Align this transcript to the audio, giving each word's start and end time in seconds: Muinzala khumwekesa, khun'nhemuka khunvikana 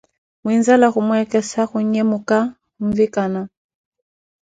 Muinzala 0.43 0.87
khumwekesa, 0.93 1.61
khun'nhemuka 1.71 2.37
khunvikana 2.75 3.41